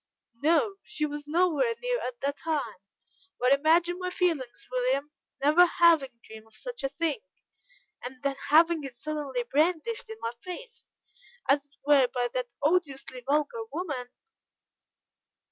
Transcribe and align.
"No, 0.41 0.77
she 0.81 1.05
was 1.05 1.27
nowhere 1.27 1.75
near 1.79 1.99
at 2.01 2.21
the 2.21 2.33
time, 2.33 2.77
but 3.37 3.53
imagine 3.53 3.99
my 3.99 4.09
feelings, 4.09 4.65
William, 4.71 5.11
never 5.43 5.67
having 5.67 6.09
dreamed 6.23 6.47
of 6.47 6.55
such 6.55 6.83
a 6.83 6.89
thing, 6.89 7.19
and 8.03 8.23
then 8.23 8.35
having 8.49 8.83
it 8.83 8.95
suddenly 8.95 9.43
brandished 9.51 10.09
in 10.09 10.17
my 10.19 10.31
face, 10.41 10.89
as 11.47 11.65
it 11.65 11.75
were, 11.85 12.07
by 12.07 12.27
that 12.33 12.47
odiously 12.63 13.21
vulgar 13.29 13.63
woman." 13.71 14.07